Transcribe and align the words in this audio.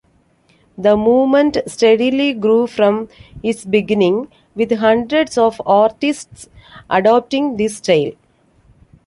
The 0.79 0.97
movement 0.97 1.57
steadily 1.67 2.33
grew 2.33 2.65
from 2.65 3.07
its 3.43 3.63
beginning, 3.65 4.29
with 4.55 4.71
hundreds 4.71 5.37
of 5.37 5.61
artists 5.63 6.49
adopting 6.89 7.57
this 7.57 7.77
style. 7.77 8.13